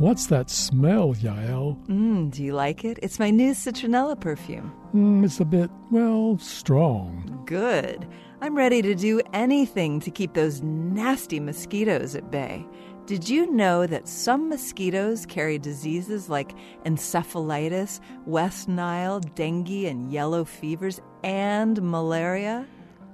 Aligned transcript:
What's 0.00 0.28
that 0.28 0.48
smell, 0.48 1.12
Yael? 1.16 1.76
Mmm, 1.86 2.30
do 2.30 2.42
you 2.42 2.54
like 2.54 2.86
it? 2.86 2.98
It's 3.02 3.18
my 3.18 3.28
new 3.28 3.52
citronella 3.52 4.18
perfume. 4.18 4.72
Mm, 4.94 5.22
it's 5.26 5.40
a 5.40 5.44
bit, 5.44 5.70
well, 5.90 6.38
strong. 6.38 7.42
Good. 7.44 8.08
I'm 8.40 8.56
ready 8.56 8.80
to 8.80 8.94
do 8.94 9.20
anything 9.34 10.00
to 10.00 10.10
keep 10.10 10.32
those 10.32 10.62
nasty 10.62 11.38
mosquitoes 11.38 12.14
at 12.14 12.30
bay. 12.30 12.66
Did 13.04 13.28
you 13.28 13.52
know 13.52 13.86
that 13.86 14.08
some 14.08 14.48
mosquitoes 14.48 15.26
carry 15.26 15.58
diseases 15.58 16.30
like 16.30 16.54
encephalitis, 16.86 18.00
West 18.24 18.70
Nile, 18.70 19.20
dengue, 19.20 19.84
and 19.84 20.10
yellow 20.10 20.46
fevers, 20.46 21.02
and 21.24 21.78
malaria? 21.82 22.66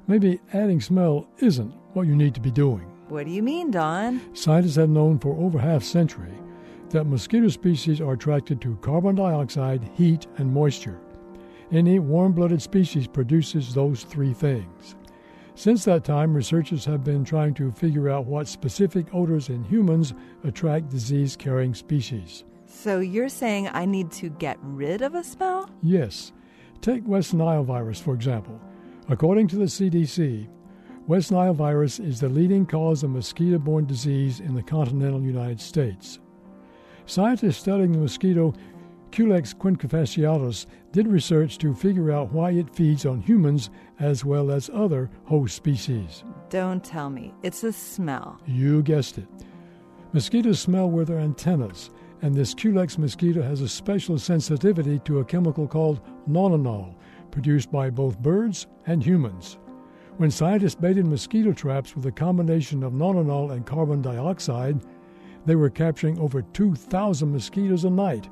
Maybe 0.06 0.38
adding 0.52 0.80
smell 0.80 1.28
isn't 1.38 1.74
what 1.94 2.06
you 2.06 2.14
need 2.14 2.36
to 2.36 2.40
be 2.40 2.52
doing. 2.52 2.86
What 3.08 3.26
do 3.26 3.32
you 3.32 3.42
mean, 3.42 3.72
Don? 3.72 4.20
Scientists 4.36 4.76
have 4.76 4.88
known 4.88 5.18
for 5.18 5.36
over 5.36 5.58
half 5.58 5.82
a 5.82 5.84
century 5.84 6.32
that 6.96 7.04
mosquito 7.04 7.48
species 7.48 8.00
are 8.00 8.14
attracted 8.14 8.58
to 8.58 8.74
carbon 8.76 9.16
dioxide, 9.16 9.86
heat, 9.92 10.26
and 10.38 10.50
moisture. 10.50 10.98
Any 11.70 11.98
warm 11.98 12.32
blooded 12.32 12.62
species 12.62 13.06
produces 13.06 13.74
those 13.74 14.04
three 14.04 14.32
things. 14.32 14.96
Since 15.54 15.84
that 15.84 16.04
time, 16.04 16.32
researchers 16.32 16.86
have 16.86 17.04
been 17.04 17.22
trying 17.22 17.52
to 17.54 17.70
figure 17.70 18.08
out 18.08 18.24
what 18.24 18.48
specific 18.48 19.08
odors 19.12 19.50
in 19.50 19.62
humans 19.64 20.14
attract 20.42 20.88
disease 20.88 21.36
carrying 21.36 21.74
species. 21.74 22.44
So 22.64 23.00
you're 23.00 23.28
saying 23.28 23.68
I 23.74 23.84
need 23.84 24.10
to 24.12 24.30
get 24.30 24.56
rid 24.62 25.02
of 25.02 25.14
a 25.14 25.22
smell? 25.22 25.68
Yes. 25.82 26.32
Take 26.80 27.06
West 27.06 27.34
Nile 27.34 27.62
virus, 27.62 28.00
for 28.00 28.14
example. 28.14 28.58
According 29.10 29.48
to 29.48 29.56
the 29.56 29.64
CDC, 29.66 30.48
West 31.06 31.30
Nile 31.30 31.52
virus 31.52 31.98
is 31.98 32.20
the 32.20 32.30
leading 32.30 32.64
cause 32.64 33.02
of 33.02 33.10
mosquito 33.10 33.58
borne 33.58 33.84
disease 33.84 34.40
in 34.40 34.54
the 34.54 34.62
continental 34.62 35.20
United 35.20 35.60
States. 35.60 36.20
Scientists 37.06 37.58
studying 37.58 37.92
the 37.92 37.98
mosquito 37.98 38.52
Culex 39.12 39.54
quinquefasciatus 39.54 40.66
did 40.92 41.06
research 41.06 41.56
to 41.58 41.72
figure 41.72 42.10
out 42.10 42.32
why 42.32 42.50
it 42.50 42.74
feeds 42.74 43.06
on 43.06 43.20
humans 43.20 43.70
as 44.00 44.24
well 44.24 44.50
as 44.50 44.68
other 44.74 45.08
host 45.24 45.56
species. 45.56 46.24
Don't 46.50 46.84
tell 46.84 47.08
me. 47.08 47.32
It's 47.42 47.64
a 47.64 47.72
smell. 47.72 48.40
You 48.46 48.82
guessed 48.82 49.18
it. 49.18 49.28
Mosquitoes 50.12 50.60
smell 50.60 50.90
with 50.90 51.08
their 51.08 51.20
antennas, 51.20 51.90
and 52.22 52.34
this 52.34 52.54
Culex 52.54 52.98
mosquito 52.98 53.40
has 53.40 53.60
a 53.60 53.68
special 53.68 54.18
sensitivity 54.18 54.98
to 55.00 55.20
a 55.20 55.24
chemical 55.24 55.66
called 55.66 56.00
nonanal, 56.26 56.94
produced 57.30 57.70
by 57.70 57.88
both 57.88 58.18
birds 58.18 58.66
and 58.86 59.02
humans. 59.02 59.58
When 60.16 60.30
scientists 60.30 60.74
baited 60.74 61.06
mosquito 61.06 61.52
traps 61.52 61.94
with 61.94 62.06
a 62.06 62.12
combination 62.12 62.82
of 62.82 62.94
nonanal 62.94 63.52
and 63.52 63.64
carbon 63.64 64.02
dioxide, 64.02 64.80
they 65.46 65.56
were 65.56 65.70
capturing 65.70 66.18
over 66.18 66.42
2,000 66.42 67.32
mosquitoes 67.32 67.84
a 67.84 67.90
night. 67.90 68.28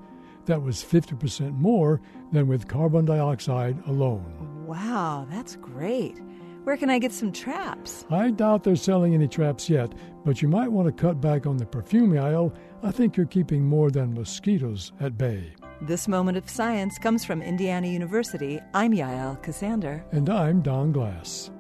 That 0.47 0.63
was 0.63 0.85
50% 0.85 1.57
more 1.57 2.01
than 2.33 2.49
with 2.49 2.69
carbon 2.69 3.07
dioxide 3.07 3.83
alone. 3.87 4.67
Wow, 4.67 5.27
that's 5.31 5.57
great. 5.57 6.21
Where 6.65 6.77
can 6.77 6.91
I 6.91 6.99
get 6.99 7.13
some 7.13 7.33
traps? 7.33 8.07
I 8.11 8.31
doubt 8.31 8.65
they're 8.65 8.77
selling 8.77 9.15
any 9.15 9.29
traps 9.29 9.69
yet, 9.69 9.93
but 10.25 10.43
you 10.43 10.49
might 10.49 10.73
want 10.73 10.87
to 10.87 10.93
cut 10.93 11.21
back 11.21 11.47
on 11.47 11.57
the 11.57 11.67
perfume 11.67 12.19
aisle. 12.19 12.55
I 12.83 12.91
think 12.91 13.17
you're 13.17 13.27
keeping 13.27 13.65
more 13.65 13.91
than 13.91 14.15
mosquitoes 14.15 14.93
at 15.01 15.19
bay. 15.19 15.53
This 15.83 16.09
moment 16.09 16.39
of 16.39 16.49
science 16.49 16.99
comes 16.99 17.25
from 17.25 17.43
Indiana 17.43 17.89
University. 17.89 18.61
I'm 18.73 18.93
Yael 18.93 19.43
Ksander. 19.43 20.05
And 20.13 20.31
I'm 20.31 20.63
Don 20.63 20.93
Glass. 20.93 21.51